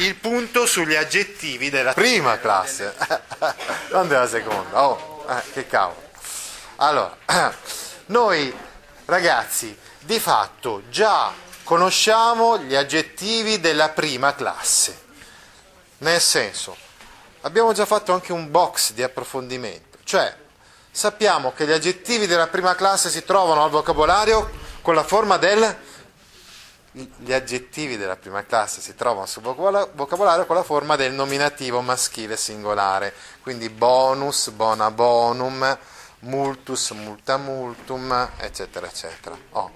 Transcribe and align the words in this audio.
Il 0.00 0.16
punto 0.16 0.64
sugli 0.64 0.94
aggettivi 0.94 1.68
della 1.68 1.92
prima 1.92 2.38
classe, 2.38 2.94
non 3.92 4.08
della 4.08 4.26
seconda. 4.26 4.82
Oh, 4.82 5.26
eh, 5.28 5.42
che 5.52 5.66
cavolo. 5.66 6.00
Allora, 6.76 7.14
noi 8.06 8.50
ragazzi, 9.04 9.76
di 9.98 10.18
fatto 10.18 10.84
già 10.88 11.30
conosciamo 11.64 12.56
gli 12.60 12.74
aggettivi 12.74 13.60
della 13.60 13.90
prima 13.90 14.34
classe. 14.34 15.02
Nel 15.98 16.20
senso, 16.22 16.74
abbiamo 17.42 17.74
già 17.74 17.84
fatto 17.84 18.14
anche 18.14 18.32
un 18.32 18.50
box 18.50 18.92
di 18.92 19.02
approfondimento, 19.02 19.98
cioè 20.04 20.34
sappiamo 20.90 21.52
che 21.52 21.66
gli 21.66 21.72
aggettivi 21.72 22.26
della 22.26 22.46
prima 22.46 22.74
classe 22.74 23.10
si 23.10 23.22
trovano 23.22 23.62
al 23.64 23.70
vocabolario 23.70 24.50
con 24.80 24.94
la 24.94 25.04
forma 25.04 25.36
del 25.36 25.76
gli 26.92 27.32
aggettivi 27.32 27.96
della 27.96 28.16
prima 28.16 28.44
classe 28.44 28.80
si 28.80 28.96
trovano 28.96 29.26
sul 29.26 29.42
vocabolario 29.42 30.46
con 30.46 30.56
la 30.56 30.62
forma 30.64 30.96
del 30.96 31.12
nominativo 31.12 31.80
maschile 31.82 32.36
singolare, 32.36 33.14
quindi 33.42 33.68
bonus, 33.68 34.50
bona 34.50 34.90
bonum, 34.90 35.78
multus, 36.20 36.90
multa 36.90 37.36
multum, 37.36 38.30
eccetera, 38.38 38.86
eccetera. 38.86 39.36
Oh. 39.50 39.70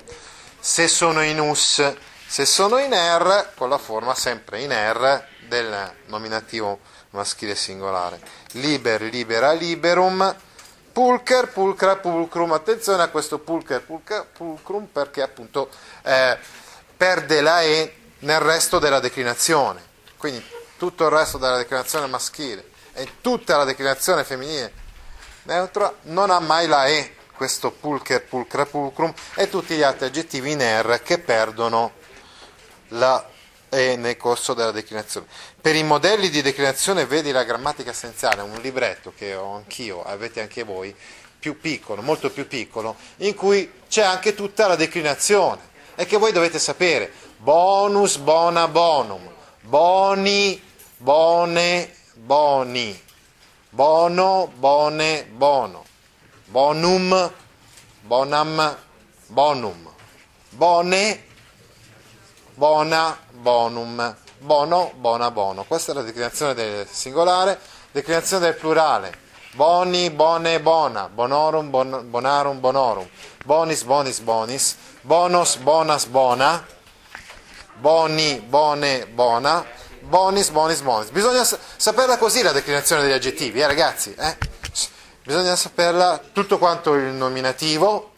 Se 0.59 0.89
sono 0.89 1.23
in 1.23 1.39
us, 1.39 1.95
se 2.27 2.45
sono 2.45 2.79
in 2.79 2.93
er, 2.93 3.53
con 3.55 3.69
la 3.69 3.79
forma 3.79 4.15
sempre 4.15 4.63
in 4.63 4.73
er 4.73 5.29
del 5.47 5.93
nominativo 6.07 6.81
maschile 7.11 7.55
singolare. 7.55 8.21
Liber, 8.53 9.03
libera, 9.03 9.53
liberum, 9.53 10.35
pulcher, 10.93 11.49
pulcra, 11.49 11.97
pulcrum. 11.97 12.53
Attenzione 12.53 13.03
a 13.03 13.09
questo 13.09 13.39
pulcher, 13.39 13.83
pulcra, 13.83 14.25
pulcrum 14.25 14.87
perché 14.87 15.23
appunto 15.23 15.69
eh, 16.03 16.39
perde 17.05 17.43
la 17.43 17.61
e 17.61 17.95
nel 18.21 18.41
resto 18.41 18.79
della 18.79 18.99
declinazione. 18.99 19.83
Quindi 20.17 20.43
tutto 20.79 21.05
il 21.05 21.11
resto 21.11 21.37
della 21.37 21.59
declinazione 21.59 22.07
maschile 22.07 22.71
e 22.95 23.21
tutta 23.21 23.59
la 23.59 23.65
declinazione 23.65 24.25
femminile 24.25 24.73
neutra 25.43 25.95
non 26.05 26.31
ha 26.31 26.41
mai 26.41 26.67
la 26.67 26.87
E, 26.87 27.15
questo 27.37 27.73
pulcher, 27.73 28.25
pulcra, 28.25 28.65
pulcrum, 28.65 29.13
e 29.35 29.51
tutti 29.51 29.75
gli 29.75 29.83
altri 29.83 30.07
aggettivi 30.07 30.53
in 30.53 30.63
R 30.63 31.03
che 31.03 31.19
perdono 31.19 31.93
la 32.89 33.23
E 33.69 33.97
nel 33.97 34.17
corso 34.17 34.55
della 34.55 34.71
declinazione. 34.71 35.27
Per 35.61 35.75
i 35.75 35.83
modelli 35.83 36.31
di 36.31 36.41
declinazione 36.41 37.05
vedi 37.05 37.33
la 37.33 37.45
grammatica 37.45 37.91
essenziale, 37.91 38.41
un 38.41 38.63
libretto 38.63 39.13
che 39.15 39.35
ho 39.35 39.57
anch'io, 39.57 40.03
avete 40.03 40.41
anche 40.41 40.63
voi, 40.63 40.97
più 41.39 41.61
piccolo, 41.61 42.01
molto 42.01 42.31
più 42.31 42.49
piccolo, 42.49 42.97
in 43.17 43.35
cui 43.35 43.71
c'è 43.91 44.03
anche 44.03 44.35
tutta 44.35 44.67
la 44.67 44.77
declinazione 44.77 45.73
e 45.95 46.07
che 46.07 46.17
voi 46.17 46.33
dovete 46.33 46.59
sapere. 46.59 47.13
Bonus, 47.39 48.17
bona, 48.19 48.69
bonum, 48.69 49.29
boni, 49.63 50.63
bone, 50.97 51.95
boni 52.15 53.03
bono, 53.75 54.53
bone, 54.55 55.27
bono, 55.33 55.85
bonum, 56.47 57.31
bonam, 58.03 58.77
bonum, 59.27 59.89
bone, 60.51 61.25
bona, 62.55 63.19
bonum, 63.33 64.17
bono, 64.39 64.93
bona, 64.95 65.31
bono. 65.33 65.65
Questa 65.65 65.91
è 65.91 65.95
la 65.97 66.03
declinazione 66.03 66.55
del 66.55 66.87
singolare, 66.89 67.59
declinazione 67.91 68.45
del 68.45 68.55
plurale. 68.55 69.23
Boni, 69.55 70.11
bone, 70.11 70.61
bona, 70.61 71.09
bonorum, 71.09 71.71
bon, 71.71 72.11
bonarum, 72.11 72.61
bonorum, 72.61 73.09
bonis, 73.45 73.85
bonis, 73.85 74.21
bonis, 74.21 74.77
bonos, 75.03 75.57
bonas, 75.57 76.07
bona, 76.07 76.67
boni, 77.81 78.41
bone, 78.41 79.07
bona, 79.07 79.65
Bonis, 80.05 80.51
bonis, 80.51 80.81
bonis. 80.83 81.09
Bisogna 81.11 81.45
saperla 81.45 82.19
così 82.19 82.43
la 82.43 82.53
declinazione 82.53 83.03
degli 83.03 83.13
aggettivi, 83.13 83.61
eh, 83.61 83.67
ragazzi. 83.67 84.15
Eh? 84.15 84.37
Bisogna 85.23 85.57
saperla 85.57 86.21
tutto 86.33 86.59
quanto 86.59 86.93
il 86.95 87.05
nominativo 87.15 88.13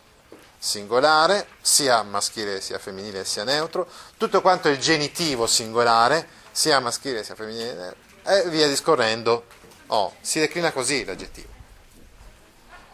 singolare, 0.59 1.47
sia 1.61 2.03
maschile 2.03 2.61
sia 2.61 2.79
femminile 2.79 3.25
sia 3.25 3.45
neutro, 3.45 3.87
tutto 4.17 4.41
quanto 4.41 4.69
il 4.69 4.79
genitivo 4.79 5.47
singolare, 5.47 6.27
sia 6.51 6.81
maschile 6.81 7.23
sia 7.23 7.37
femminile, 7.37 7.95
e 8.25 8.49
via 8.49 8.67
discorrendo. 8.67 9.45
Oh, 9.89 10.15
si 10.21 10.41
declina 10.41 10.73
così 10.73 11.05
l'aggettivo. 11.05 11.49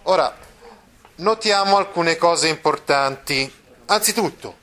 Ora, 0.03 0.35
notiamo 1.17 1.77
alcune 1.77 2.17
cose 2.17 2.49
importanti. 2.49 3.61
Anzitutto, 3.87 4.57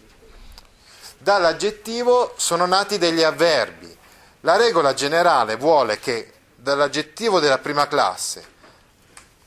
dall'aggettivo 1.18 2.34
sono 2.38 2.66
nati 2.66 2.98
degli 2.98 3.24
avverbi. 3.24 3.98
La 4.42 4.58
regola 4.58 4.94
generale 4.94 5.56
vuole 5.56 6.00
che 6.00 6.34
dall'aggettivo 6.56 7.40
della 7.40 7.58
prima 7.58 7.88
classe, 7.88 8.46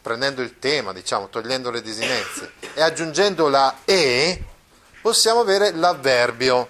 prendendo 0.00 0.42
il 0.42 0.58
tema, 0.58 0.92
diciamo, 0.92 1.28
togliendo 1.28 1.70
le 1.70 1.82
desinenze 1.82 2.54
e 2.74 2.82
aggiungendo 2.82 3.48
la 3.48 3.78
e, 3.84 4.42
possiamo 5.00 5.40
avere 5.40 5.70
l'avverbio. 5.72 6.68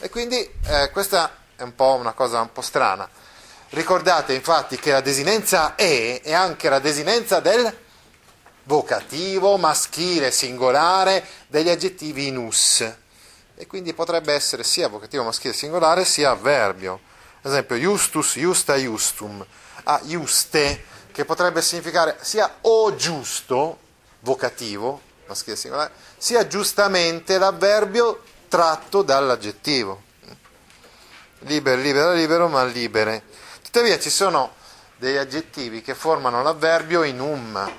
E 0.00 0.10
quindi 0.10 0.38
eh, 0.66 0.90
questa 0.90 1.36
è 1.54 1.62
un 1.62 1.74
po' 1.74 1.94
una 1.94 2.12
cosa 2.12 2.40
un 2.40 2.52
po' 2.52 2.62
strana. 2.62 3.08
Ricordate 3.74 4.34
infatti 4.34 4.76
che 4.76 4.90
la 4.92 5.00
desinenza 5.00 5.76
e 5.76 6.20
è 6.22 6.34
anche 6.34 6.68
la 6.68 6.78
desinenza 6.78 7.40
del 7.40 7.74
vocativo 8.64 9.56
maschile 9.56 10.30
singolare 10.30 11.26
degli 11.46 11.70
aggettivi 11.70 12.26
in 12.26 12.36
us. 12.36 12.86
E 13.54 13.66
quindi 13.66 13.94
potrebbe 13.94 14.34
essere 14.34 14.62
sia 14.62 14.88
vocativo 14.88 15.22
maschile 15.22 15.54
singolare 15.54 16.04
sia 16.04 16.32
avverbio. 16.32 17.00
Ad 17.40 17.50
esempio, 17.50 17.76
justus, 17.76 18.34
justa, 18.36 18.74
justum, 18.76 19.42
a 19.84 20.00
juste, 20.04 20.84
che 21.10 21.24
potrebbe 21.24 21.62
significare 21.62 22.18
sia 22.20 22.58
o 22.60 22.94
giusto, 22.94 23.78
vocativo, 24.20 25.00
maschile 25.26 25.56
singolare, 25.56 25.92
sia 26.18 26.46
giustamente 26.46 27.38
l'avverbio 27.38 28.22
tratto 28.48 29.00
dall'aggettivo. 29.00 30.02
Liber, 31.38 31.78
libera, 31.78 32.12
libero, 32.12 32.48
ma 32.48 32.64
libere. 32.64 33.40
Tuttavia 33.72 33.98
ci 33.98 34.10
sono 34.10 34.52
degli 34.98 35.16
aggettivi 35.16 35.80
che 35.80 35.94
formano 35.94 36.42
l'avverbio 36.42 37.04
in 37.04 37.20
um. 37.20 37.72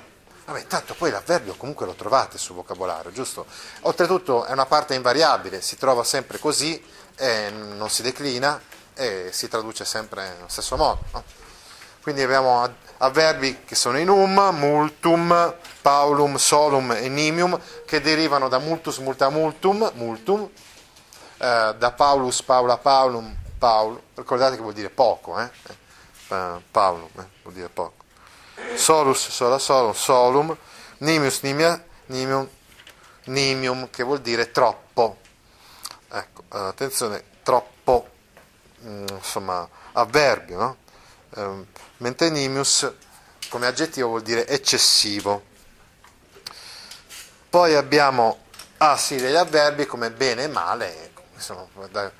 Vabbè, 0.44 0.66
tanto 0.66 0.94
poi 0.94 1.12
l'avverbio 1.12 1.54
comunque 1.54 1.86
lo 1.86 1.92
trovate 1.92 2.36
sul 2.36 2.56
vocabolario, 2.56 3.12
giusto? 3.12 3.46
Oltretutto 3.82 4.44
è 4.44 4.50
una 4.50 4.66
parte 4.66 4.94
invariabile, 4.94 5.60
si 5.60 5.76
trova 5.76 6.02
sempre 6.02 6.40
così, 6.40 6.84
non 7.18 7.88
si 7.90 8.02
declina, 8.02 8.60
e 8.92 9.28
si 9.30 9.46
traduce 9.46 9.84
sempre 9.84 10.30
nello 10.30 10.48
stesso 10.48 10.76
modo. 10.76 11.04
No? 11.12 11.22
Quindi 12.02 12.22
abbiamo 12.22 12.68
avverbi 12.96 13.62
che 13.64 13.76
sono 13.76 13.96
in 13.96 14.08
um, 14.08 14.48
multum, 14.50 15.54
paulum, 15.80 16.34
solum 16.34 16.90
e 16.90 17.08
nimium, 17.08 17.56
che 17.86 18.00
derivano 18.00 18.48
da 18.48 18.58
multus, 18.58 18.98
multa, 18.98 19.28
multum, 19.28 19.92
multum 19.94 20.50
eh, 21.38 21.74
da 21.78 21.92
paulus, 21.92 22.42
paula, 22.42 22.78
paulum, 22.78 23.32
paul, 23.56 24.02
ricordate 24.16 24.56
che 24.56 24.62
vuol 24.62 24.74
dire 24.74 24.90
poco, 24.90 25.38
eh? 25.38 25.82
Eh 26.34 26.62
paulum, 26.70 27.10
eh? 27.18 27.26
vuol 27.42 27.54
dire 27.54 27.68
poco. 27.68 28.04
Solus, 28.74 29.28
sola, 29.28 29.58
solum, 29.58 29.92
solum, 29.92 30.56
nimius, 30.98 31.40
nimia, 31.40 31.82
nimium, 32.06 32.48
nimium, 33.24 33.90
che 33.90 34.02
vuol 34.02 34.20
dire 34.20 34.50
troppo. 34.50 35.18
Ecco, 36.08 36.44
attenzione, 36.48 37.22
troppo 37.42 38.12
Mm, 38.84 39.06
insomma, 39.12 39.66
avverbio, 39.92 40.58
no? 40.58 40.76
eh, 41.36 41.64
mentre 41.98 42.28
nimius 42.28 42.92
come 43.48 43.66
aggettivo 43.66 44.08
vuol 44.08 44.22
dire 44.22 44.46
eccessivo. 44.46 45.42
Poi 47.48 47.74
abbiamo, 47.74 48.44
ah 48.78 48.96
sì, 48.98 49.16
degli 49.16 49.34
avverbi 49.36 49.86
come 49.86 50.10
bene 50.10 50.44
e 50.44 50.48
male, 50.48 51.12
insomma, 51.34 51.66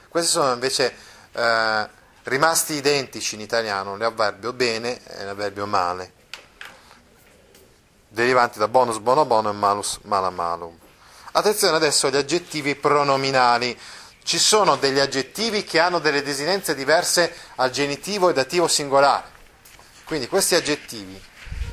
questi 0.09 0.31
sono 0.31 0.53
invece 0.55 0.95
eh, 1.33 1.89
rimasti 2.25 2.75
identici 2.75 3.35
in 3.35 3.41
italiano, 3.41 3.97
l'avverbio 3.97 4.53
bene 4.53 5.01
e 5.07 5.25
l'avverbio 5.25 5.67
male, 5.67 6.13
derivanti 8.09 8.59
da 8.59 8.69
bonus 8.69 8.99
bono 8.99 9.25
bono 9.25 9.51
e 9.51 9.53
malus 9.53 9.99
mala 10.03 10.31
malum. 10.31 10.77
Attenzione 11.33 11.77
adesso 11.77 12.07
agli 12.07 12.17
aggettivi 12.17 12.77
pronominali 12.77 13.79
ci 14.23 14.39
sono 14.39 14.77
degli 14.77 15.01
aggettivi 15.01 15.65
che 15.65 15.81
hanno 15.81 15.99
delle 15.99 16.23
desinenze 16.23 16.75
diverse 16.75 17.35
al 17.57 17.71
genitivo 17.71 18.29
e 18.29 18.33
dativo 18.33 18.69
singolare. 18.69 19.33
Quindi 20.05 20.29
questi 20.29 20.55
aggettivi 20.55 21.21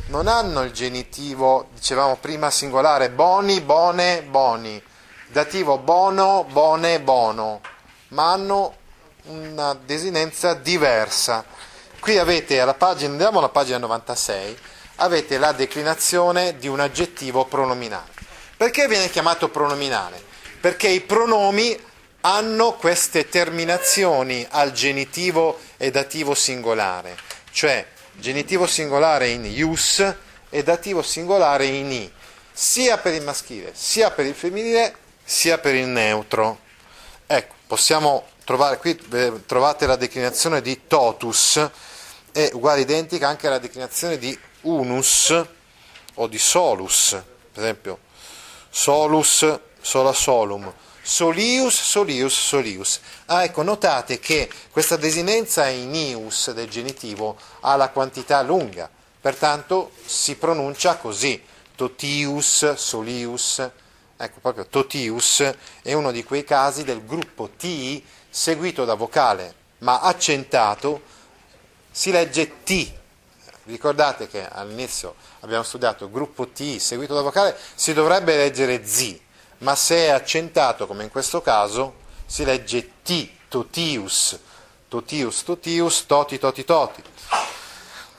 non 0.07 0.27
hanno 0.27 0.63
il 0.63 0.71
genitivo, 0.71 1.69
dicevamo 1.73 2.17
prima, 2.17 2.49
singolare, 2.49 3.09
boni, 3.09 3.61
bone, 3.61 4.23
boni, 4.23 4.81
dativo 5.27 5.77
bono, 5.77 6.45
bone, 6.49 6.99
bono, 6.99 7.61
ma 8.09 8.31
hanno 8.31 8.75
una 9.25 9.73
desinenza 9.73 10.53
diversa. 10.53 11.45
Qui 11.99 12.17
avete 12.17 12.59
alla 12.59 12.73
pagina, 12.73 13.11
andiamo 13.11 13.39
alla 13.39 13.49
pagina 13.49 13.77
96, 13.77 14.57
avete 14.95 15.37
la 15.37 15.51
declinazione 15.51 16.57
di 16.57 16.67
un 16.67 16.79
aggettivo 16.79 17.45
pronominale. 17.45 18.09
Perché 18.57 18.87
viene 18.87 19.09
chiamato 19.09 19.49
pronominale? 19.49 20.21
Perché 20.59 20.87
i 20.87 21.01
pronomi 21.01 21.77
hanno 22.21 22.73
queste 22.73 23.29
terminazioni 23.29 24.45
al 24.49 24.71
genitivo 24.71 25.59
e 25.77 25.89
dativo 25.89 26.35
singolare, 26.35 27.17
cioè 27.51 27.85
genitivo 28.13 28.67
singolare 28.67 29.29
in 29.29 29.45
ius 29.45 30.13
e 30.49 30.63
dativo 30.63 31.01
singolare 31.01 31.65
in 31.65 31.91
i, 31.91 32.11
sia 32.51 32.97
per 32.97 33.13
il 33.13 33.23
maschile, 33.23 33.71
sia 33.73 34.11
per 34.11 34.25
il 34.25 34.35
femminile, 34.35 34.95
sia 35.23 35.57
per 35.57 35.73
il 35.73 35.87
neutro. 35.87 36.59
Ecco, 37.25 37.55
possiamo 37.65 38.27
trovare 38.43 38.77
qui 38.77 38.99
eh, 39.11 39.45
trovate 39.45 39.85
la 39.85 39.95
declinazione 39.95 40.61
di 40.61 40.81
totus 40.87 41.69
è 42.31 42.49
uguale 42.53 42.81
identica 42.81 43.27
anche 43.27 43.47
alla 43.47 43.59
declinazione 43.59 44.17
di 44.17 44.37
unus 44.61 45.33
o 46.15 46.27
di 46.27 46.37
solus, 46.37 47.21
per 47.51 47.63
esempio 47.63 47.99
solus 48.69 49.59
sola 49.81 50.13
solum 50.13 50.71
Solius, 51.03 51.81
solius, 51.81 52.39
solius. 52.39 52.99
Ah, 53.25 53.43
ecco, 53.43 53.63
notate 53.63 54.19
che 54.19 54.47
questa 54.69 54.97
desinenza 54.97 55.67
in 55.67 55.95
ius 55.95 56.51
del 56.51 56.69
genitivo 56.69 57.37
ha 57.61 57.75
la 57.75 57.89
quantità 57.89 58.43
lunga, 58.43 58.87
pertanto 59.19 59.93
si 60.05 60.35
pronuncia 60.35 60.97
così, 60.97 61.41
totius, 61.75 62.75
solius. 62.75 63.67
Ecco, 64.15 64.39
proprio 64.41 64.67
totius 64.67 65.51
è 65.81 65.93
uno 65.93 66.11
di 66.11 66.23
quei 66.23 66.43
casi 66.43 66.83
del 66.83 67.03
gruppo 67.03 67.49
T 67.57 68.03
seguito 68.31 68.85
da 68.85 68.95
vocale, 68.95 69.53
ma 69.79 69.99
accentato, 69.99 71.01
si 71.91 72.09
legge 72.09 72.63
T. 72.63 72.91
Ricordate 73.65 74.27
che 74.27 74.47
all'inizio 74.49 75.13
abbiamo 75.41 75.61
studiato 75.61 76.09
gruppo 76.09 76.47
T 76.47 76.77
seguito 76.77 77.13
da 77.13 77.21
vocale, 77.21 77.55
si 77.75 77.93
dovrebbe 77.93 78.35
leggere 78.35 78.83
Z 78.83 79.19
ma 79.61 79.75
se 79.75 79.95
è 80.05 80.09
accentato 80.09 80.87
come 80.87 81.03
in 81.03 81.09
questo 81.09 81.41
caso 81.41 81.99
si 82.25 82.43
legge 82.43 83.01
T, 83.03 83.29
totius, 83.47 84.37
totius, 84.87 85.43
totius, 85.43 86.05
toti, 86.05 86.39
toti, 86.39 86.63
toti. 86.63 87.03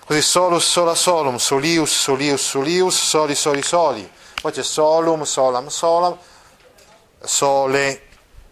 Così 0.05 0.21
solus, 0.21 0.69
sola, 0.69 0.95
solum, 0.95 1.39
solius, 1.39 1.91
solius, 1.91 2.43
solius, 2.43 3.03
soli, 3.03 3.35
soli, 3.35 3.63
soli. 3.63 4.13
Poi 4.41 4.53
c'è 4.53 4.63
solum, 4.63 5.23
solam, 5.23 5.69
solam, 5.69 6.17
sole, 7.21 8.03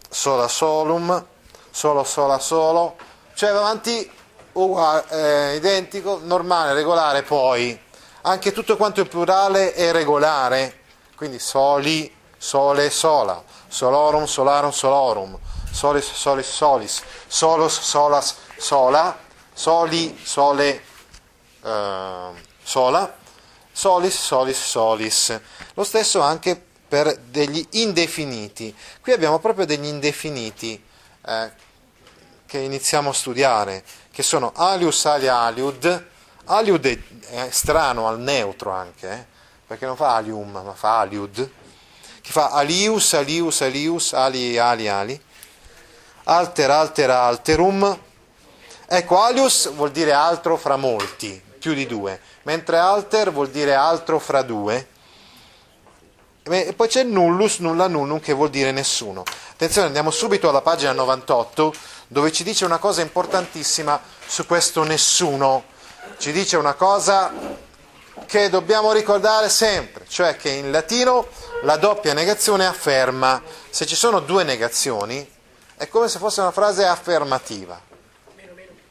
sola, 0.09 0.47
solum, 0.47 1.25
solo, 1.71 2.03
sola, 2.03 2.37
solo. 2.37 2.95
Cioè 3.33 3.51
va 3.51 3.59
avanti 3.59 4.09
uguale, 4.53 5.05
eh, 5.09 5.55
identico, 5.55 6.19
normale, 6.21 6.73
regolare, 6.73 7.23
poi. 7.23 7.79
Anche 8.23 8.51
tutto 8.51 8.77
quanto 8.77 9.01
è 9.01 9.07
plurale 9.07 9.73
è 9.73 9.91
regolare, 9.91 10.81
quindi 11.15 11.39
soli, 11.39 12.13
sole, 12.37 12.89
sola, 12.91 13.43
solorum, 13.67 14.25
solarum, 14.25 14.71
solorum, 14.71 15.39
solis, 15.71 16.11
solis, 16.11 16.47
solis, 16.47 17.01
solus, 17.25 17.79
solas, 17.79 18.35
sola, 18.57 19.17
soli, 19.53 20.19
sole, 20.21 20.83
uh, 21.61 22.35
sola, 22.61 23.15
solis, 23.71 24.19
solis, 24.19 24.63
solis. 24.63 25.39
Lo 25.73 25.83
stesso 25.83 26.19
anche 26.19 26.61
per 26.87 27.17
degli 27.17 27.65
indefiniti. 27.71 28.75
Qui 29.01 29.13
abbiamo 29.13 29.39
proprio 29.39 29.65
degli 29.65 29.85
indefiniti 29.85 30.89
eh, 31.25 31.51
che 32.45 32.57
iniziamo 32.57 33.09
a 33.09 33.13
studiare, 33.13 33.83
che 34.11 34.23
sono 34.23 34.51
alius, 34.55 35.05
alia, 35.05 35.39
aliud. 35.39 36.07
Aliud 36.45 36.85
è, 36.85 37.45
è 37.45 37.49
strano 37.51 38.07
al 38.07 38.19
neutro 38.19 38.71
anche, 38.71 39.11
eh, 39.11 39.25
perché 39.65 39.85
non 39.85 39.95
fa 39.95 40.15
alium, 40.15 40.51
ma 40.51 40.73
fa 40.73 40.99
aliud 40.99 41.59
che 42.21 42.31
fa 42.31 42.49
alius, 42.51 43.13
alius, 43.13 43.61
alius, 43.61 44.13
ali, 44.13 44.57
ali, 44.57 44.87
ali, 44.87 45.21
alter, 46.25 46.69
alter, 46.69 47.09
alterum. 47.09 47.99
Ecco, 48.85 49.21
alius 49.21 49.73
vuol 49.73 49.91
dire 49.91 50.11
altro 50.11 50.55
fra 50.55 50.75
molti, 50.75 51.41
più 51.59 51.73
di 51.73 51.87
due, 51.87 52.21
mentre 52.43 52.77
alter 52.77 53.31
vuol 53.31 53.49
dire 53.49 53.73
altro 53.73 54.19
fra 54.19 54.43
due. 54.43 54.87
E 56.43 56.73
poi 56.73 56.87
c'è 56.87 57.03
nullus, 57.03 57.59
nulla 57.59 57.87
nullum, 57.87 58.19
che 58.19 58.33
vuol 58.33 58.49
dire 58.49 58.71
nessuno. 58.71 59.23
Attenzione, 59.51 59.87
andiamo 59.87 60.09
subito 60.09 60.49
alla 60.49 60.61
pagina 60.61 60.91
98, 60.91 61.73
dove 62.07 62.31
ci 62.31 62.43
dice 62.43 62.65
una 62.65 62.79
cosa 62.79 63.01
importantissima 63.01 64.01
su 64.25 64.47
questo 64.47 64.83
nessuno. 64.83 65.65
Ci 66.17 66.31
dice 66.31 66.57
una 66.57 66.73
cosa 66.73 67.31
che 68.25 68.49
dobbiamo 68.49 68.91
ricordare 68.91 69.49
sempre, 69.49 70.05
cioè 70.07 70.35
che 70.35 70.49
in 70.49 70.71
latino 70.71 71.27
la 71.61 71.77
doppia 71.77 72.13
negazione 72.13 72.65
afferma. 72.65 73.41
Se 73.69 73.85
ci 73.85 73.95
sono 73.95 74.19
due 74.19 74.43
negazioni, 74.43 75.29
è 75.77 75.87
come 75.89 76.07
se 76.07 76.17
fosse 76.17 76.41
una 76.41 76.51
frase 76.51 76.85
affermativa. 76.85 77.79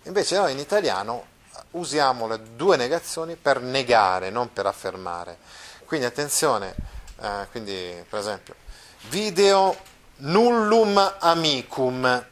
Invece 0.04 0.36
noi 0.36 0.52
in 0.52 0.58
italiano 0.58 1.24
usiamo 1.72 2.28
le 2.28 2.40
due 2.54 2.76
negazioni 2.76 3.34
per 3.34 3.60
negare, 3.60 4.30
non 4.30 4.52
per 4.52 4.66
affermare. 4.66 5.38
Quindi 5.84 6.06
attenzione, 6.06 6.74
eh, 7.20 7.46
quindi 7.50 8.04
per 8.08 8.18
esempio, 8.18 8.54
video 9.08 9.76
nullum 10.16 11.16
amicum, 11.20 12.26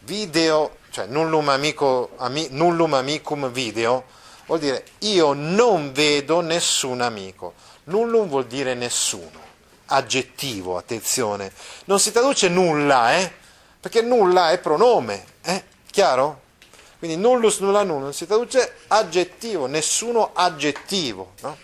video, 0.00 0.76
cioè 0.90 1.06
nullum, 1.06 1.48
amico, 1.48 2.10
ami, 2.16 2.48
nullum 2.50 2.94
amicum 2.94 3.50
video, 3.50 4.04
vuol 4.46 4.58
dire 4.58 4.84
io 5.00 5.32
non 5.32 5.92
vedo 5.92 6.40
nessun 6.40 7.00
amico. 7.00 7.54
Nullum 7.84 8.28
vuol 8.28 8.46
dire 8.46 8.74
nessuno 8.74 9.48
aggettivo, 9.86 10.76
attenzione, 10.76 11.52
non 11.86 11.98
si 11.98 12.12
traduce 12.12 12.48
nulla, 12.48 13.16
eh? 13.18 13.32
perché 13.80 14.02
nulla 14.02 14.50
è 14.52 14.58
pronome, 14.58 15.24
eh? 15.42 15.64
chiaro? 15.90 16.42
Quindi 16.98 17.16
nullus 17.16 17.60
nulla 17.60 17.82
non 17.82 18.12
si 18.12 18.26
traduce 18.26 18.74
aggettivo, 18.88 19.66
nessuno 19.66 20.32
aggettivo. 20.34 21.32
No? 21.40 21.56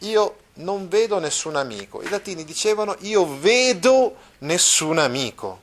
Io 0.00 0.36
non 0.54 0.88
vedo 0.88 1.18
nessun 1.18 1.56
amico. 1.56 2.02
I 2.02 2.08
latini 2.08 2.44
dicevano 2.44 2.96
io 3.00 3.38
vedo 3.38 4.16
nessun 4.38 4.98
amico. 4.98 5.60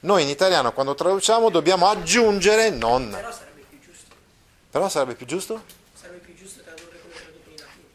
Noi 0.00 0.22
in 0.22 0.28
italiano 0.28 0.72
quando 0.72 0.94
traduciamo 0.94 1.50
dobbiamo 1.50 1.88
aggiungere 1.88 2.70
non. 2.70 3.10
Però 3.10 3.30
sarebbe 3.30 3.64
più 3.68 3.78
giusto. 3.80 4.14
Però 4.70 4.88
sarebbe 4.88 5.14
più 5.14 5.26
giusto? 5.26 5.62
Sarebbe 5.94 6.18
più 6.18 6.34
giusto 6.34 6.60
tradurre 6.62 7.00
come 7.00 7.14
tradotto 7.14 7.50
in 7.50 7.56
latino. 7.56 7.86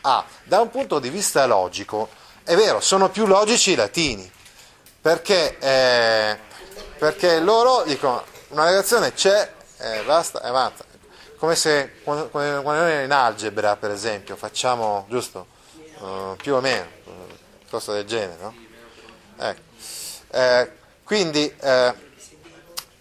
Ah, 0.00 0.24
da 0.44 0.60
un 0.60 0.70
punto 0.70 0.98
di 0.98 1.10
vista 1.10 1.46
logico, 1.46 2.08
è 2.42 2.56
vero, 2.56 2.80
sono 2.80 3.10
più 3.10 3.26
logici 3.26 3.72
i 3.72 3.74
latini, 3.76 4.28
perché, 5.00 5.58
eh, 5.58 6.38
perché 6.98 7.38
loro 7.38 7.84
dicono 7.84 8.24
una 8.48 8.64
negazione 8.64 9.12
c'è, 9.12 9.52
eh, 9.78 10.02
basta, 10.04 10.42
e 10.42 10.48
avanza. 10.48 10.84
Come 11.40 11.56
se 11.56 11.92
quando, 12.04 12.28
quando 12.28 12.86
in 13.02 13.10
algebra, 13.10 13.74
per 13.76 13.90
esempio, 13.90 14.36
facciamo, 14.36 15.06
giusto, 15.08 15.46
uh, 16.00 16.36
più 16.36 16.54
o 16.54 16.60
meno, 16.60 16.86
cosa 17.70 17.94
del 17.94 18.04
genere, 18.04 18.36
no? 18.42 18.54
Ecco. 19.38 19.60
Eh, 20.32 20.70
quindi 21.02 21.50
eh, 21.58 21.94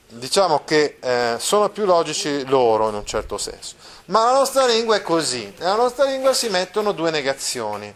diciamo 0.07 0.63
che 0.63 0.99
eh, 1.01 1.35
sono 1.37 1.67
più 1.67 1.83
logici 1.83 2.45
loro 2.45 2.87
in 2.87 2.95
un 2.95 3.05
certo 3.05 3.37
senso. 3.37 3.75
Ma 4.05 4.23
la 4.23 4.31
nostra 4.31 4.65
lingua 4.65 4.95
è 4.95 5.01
così, 5.01 5.53
nella 5.57 5.75
nostra 5.75 6.05
lingua 6.05 6.33
si 6.33 6.47
mettono 6.47 6.93
due 6.93 7.11
negazioni. 7.11 7.93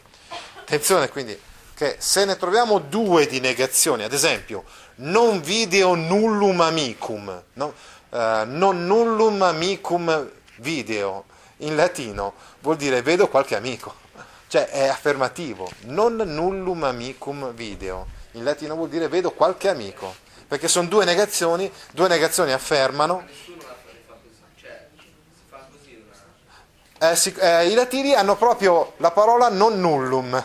Attenzione 0.60 1.08
quindi 1.08 1.40
che 1.74 1.96
se 2.00 2.26
ne 2.26 2.36
troviamo 2.36 2.80
due 2.80 3.28
di 3.28 3.40
negazioni, 3.40 4.04
ad 4.04 4.12
esempio, 4.12 4.66
non 4.96 5.42
video 5.42 5.96
nullum 5.96 6.60
amicum, 6.60 7.44
no? 7.54 7.74
Uh, 8.14 8.46
non 8.46 8.86
nullum 8.86 9.42
amicum 9.42 10.30
video, 10.58 11.26
in 11.58 11.76
latino 11.76 12.34
vuol 12.62 12.78
dire 12.78 13.02
vedo 13.02 13.28
qualche 13.28 13.56
amico, 13.56 13.96
cioè 14.48 14.68
è 14.70 14.88
affermativo, 14.88 15.70
non 15.86 16.16
nullum 16.16 16.84
amicum 16.84 17.52
video, 17.54 18.08
in 18.32 18.44
latino 18.44 18.76
vuol 18.76 18.90
dire 18.90 19.08
vedo 19.08 19.32
qualche 19.32 19.70
amico, 19.70 20.16
perché 20.48 20.68
sono 20.68 20.88
due 20.88 21.06
negazioni, 21.06 21.72
due 21.92 22.08
negazioni 22.08 22.52
affermano. 22.52 23.26
Eh, 27.00 27.34
eh, 27.40 27.68
I 27.68 27.74
latini 27.74 28.14
hanno 28.14 28.38
proprio 28.38 28.94
la 28.98 29.12
parola 29.12 29.50
non 29.50 29.80
nullum, 29.82 30.42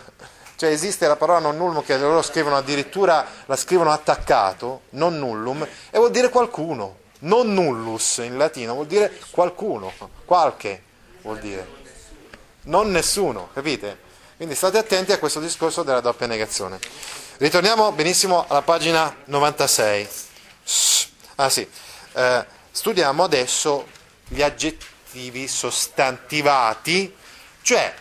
Cioè 0.56 0.70
esiste 0.70 1.06
la 1.06 1.14
parola 1.14 1.38
non 1.38 1.56
nullum 1.56 1.84
che 1.84 1.96
loro 1.96 2.20
scrivono 2.20 2.56
addirittura, 2.56 3.25
la 3.46 3.54
scrivono 3.54 3.92
attaccato, 3.92 4.80
non 4.90 5.16
nullum, 5.16 5.62
e 5.62 5.98
vuol 5.98 6.10
dire 6.10 6.30
qualcuno. 6.30 7.06
Non 7.20 7.52
nullus 7.52 8.18
in 8.18 8.37
latino 8.37 8.75
vuol 8.75 8.87
dire 8.87 9.18
qualcuno, 9.30 9.92
qualche 10.25 10.82
vuol 11.22 11.38
dire. 11.40 11.66
Non 12.62 12.90
nessuno, 12.90 13.48
capite? 13.52 14.06
Quindi 14.37 14.54
state 14.54 14.78
attenti 14.78 15.10
a 15.10 15.18
questo 15.18 15.40
discorso 15.40 15.82
della 15.82 16.00
doppia 16.00 16.26
negazione. 16.26 16.78
Ritorniamo 17.38 17.90
benissimo 17.92 18.44
alla 18.46 18.62
pagina 18.62 19.14
96. 19.25 20.08
Ah 21.37 21.48
sì, 21.48 21.68
eh, 22.12 22.46
studiamo 22.70 23.25
adesso 23.25 23.87
gli 24.28 24.42
aggettivi 24.42 25.48
sostantivati, 25.48 27.14
cioè 27.62 27.94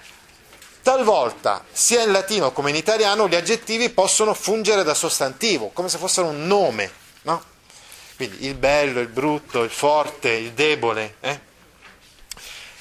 talvolta 0.84 1.64
sia 1.72 2.04
in 2.04 2.12
latino 2.12 2.52
come 2.52 2.70
in 2.70 2.76
italiano 2.76 3.28
gli 3.28 3.36
aggettivi 3.36 3.90
possono 3.90 4.34
fungere 4.34 4.84
da 4.84 4.94
sostantivo, 4.94 5.70
come 5.70 5.90
se 5.90 5.98
fossero 5.98 6.28
un 6.28 6.46
nome, 6.46 6.86
no? 6.86 7.07
Quindi 8.18 8.48
il 8.48 8.56
bello, 8.56 9.00
il 9.00 9.08
brutto, 9.08 9.64
il 9.64 9.70
forte, 9.70 10.32
il 10.32 10.54
debole. 10.54 11.16
Eh? 11.20 11.40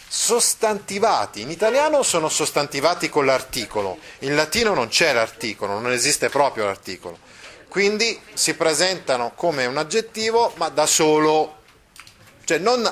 Sostantivati, 0.09 1.43
in 1.43 1.51
italiano 1.51 2.03
sono 2.03 2.31
sostantivati 2.31 3.11
con 3.11 3.27
l'articolo, 3.27 3.99
in 4.21 4.35
latino 4.35 4.73
non 4.73 4.89
c'è 4.89 5.13
l'articolo, 5.13 5.79
non 5.79 5.93
esiste 5.93 6.31
proprio 6.31 6.65
l'articolo. 6.65 7.19
Quindi 7.69 8.19
si 8.33 8.55
presentano 8.55 9.33
come 9.35 9.67
un 9.67 9.77
aggettivo 9.77 10.55
ma 10.57 10.71
da 10.71 10.87
solo, 10.87 11.59
cioè 12.45 12.57
non, 12.57 12.91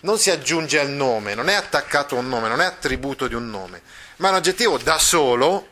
non 0.00 0.18
si 0.18 0.30
aggiunge 0.30 0.78
al 0.78 0.88
nome, 0.88 1.34
non 1.34 1.50
è 1.50 1.54
attaccato 1.54 2.16
a 2.16 2.20
un 2.20 2.28
nome, 2.28 2.48
non 2.48 2.62
è 2.62 2.64
attributo 2.64 3.28
di 3.28 3.34
un 3.34 3.50
nome, 3.50 3.82
ma 4.16 4.28
è 4.28 4.30
un 4.30 4.36
aggettivo 4.36 4.78
da 4.78 4.98
solo 4.98 5.66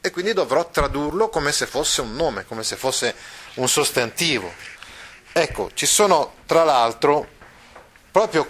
e 0.00 0.10
quindi 0.10 0.32
dovrò 0.32 0.70
tradurlo 0.70 1.28
come 1.28 1.52
se 1.52 1.66
fosse 1.66 2.00
un 2.00 2.14
nome, 2.14 2.46
come 2.46 2.62
se 2.62 2.76
fosse 2.76 3.14
un 3.54 3.68
sostantivo. 3.68 4.50
Ecco, 5.40 5.70
ci 5.72 5.86
sono 5.86 6.32
tra 6.46 6.64
l'altro, 6.64 7.24
proprio 8.10 8.44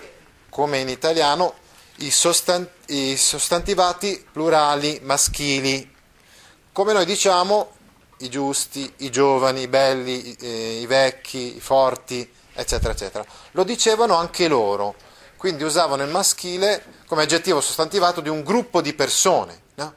come 0.49 0.78
in 0.78 0.88
italiano, 0.88 1.52
i, 1.97 2.11
sostant- 2.11 2.90
i 2.90 3.14
sostantivati 3.14 4.26
plurali 4.33 4.99
maschili. 5.02 5.95
Come 6.73 6.95
noi 6.95 7.04
diciamo, 7.04 7.73
i 8.21 8.30
giusti, 8.30 8.90
i 8.99 9.11
giovani, 9.11 9.61
i 9.61 9.68
belli, 9.68 10.35
eh, 10.40 10.80
i 10.80 10.87
vecchi, 10.87 11.57
i 11.57 11.61
forti, 11.61 12.26
eccetera, 12.54 12.95
eccetera. 12.95 13.23
Lo 13.50 13.64
dicevano 13.64 14.14
anche 14.14 14.49
loro, 14.49 14.95
quindi 15.37 15.64
usavano 15.64 16.02
il 16.04 16.11
maschile 16.11 16.83
come 17.07 17.25
aggettivo 17.25 17.61
sostantivato 17.61 18.23
di 18.23 18.30
un 18.30 18.42
gruppo 18.42 18.80
di 18.80 18.95
persone 18.95 19.61
no? 19.75 19.95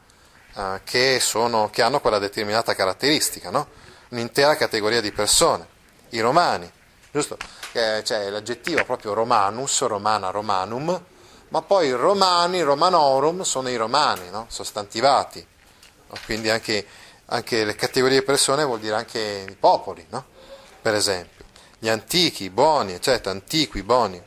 eh, 0.58 0.82
che, 0.84 1.22
sono, 1.22 1.70
che, 1.70 1.84
hanno 1.84 2.02
quella 2.02 2.20
determinata 2.20 2.76
caratteristica, 2.76 3.50
no? 3.50 3.70
un'intera 4.10 4.58
categoria 4.58 5.00
di 5.00 5.14
persone, 5.14 5.66
i 6.10 6.20
romani, 6.20 6.70
giusto? 7.12 7.38
Eh, 7.74 8.02
c'è 8.04 8.30
l'aggettivo 8.30 8.84
proprio 8.86 9.14
romanus, 9.14 9.82
romana, 9.82 10.30
romanum, 10.30 11.02
ma 11.50 11.62
poi 11.62 11.92
romani, 11.92 12.62
romanorum, 12.62 13.42
sono 13.42 13.70
i 13.70 13.76
romani, 13.76 14.30
no? 14.30 14.46
sostantivati, 14.50 15.46
quindi 16.26 16.50
anche 16.50 16.86
anche 17.32 17.64
le 17.64 17.76
categorie 17.76 18.24
persone 18.24 18.64
vuol 18.64 18.80
dire 18.80 18.96
anche 18.96 19.46
i 19.50 19.56
popoli, 19.56 20.06
no? 20.10 20.26
per 20.82 20.94
esempio, 20.94 21.46
gli 21.80 21.88
antichi, 21.88 22.46
i 22.46 22.50
buoni, 22.50 22.94
eccetera, 22.94 23.32
antiqui, 23.32 23.84
buoni. 23.84 24.22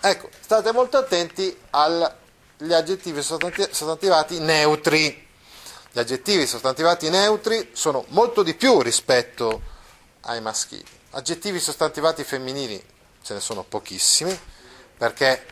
Ecco, 0.00 0.28
state 0.40 0.72
molto 0.72 0.96
attenti 0.96 1.54
agli 1.70 2.72
aggettivi 2.72 3.22
sostantivati 3.22 4.38
neutri. 4.38 5.28
Gli 5.92 5.98
aggettivi 5.98 6.46
sostantivati 6.46 7.10
neutri 7.10 7.70
sono 7.72 8.04
molto 8.08 8.42
di 8.42 8.54
più 8.54 8.80
rispetto 8.80 9.60
ai 10.22 10.40
maschili. 10.40 10.99
Aggettivi 11.12 11.58
sostantivati 11.58 12.22
femminili 12.22 12.80
ce 13.22 13.34
ne 13.34 13.40
sono 13.40 13.64
pochissimi, 13.64 14.38
perché 14.96 15.44